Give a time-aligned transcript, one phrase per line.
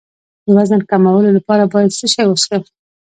[0.45, 2.63] د وزن کمولو لپاره باید څه شی وڅښم؟